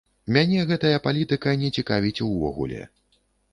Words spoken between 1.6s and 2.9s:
не цікавіць увогуле!